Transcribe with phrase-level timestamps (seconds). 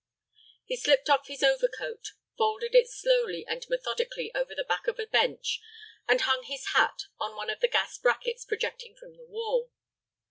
[0.65, 5.05] He slipped off his overcoat, folded it slowly and methodically over the back of a
[5.05, 5.61] bench,
[6.07, 9.71] and hung his hat on one of the gas brackets projecting from the wall.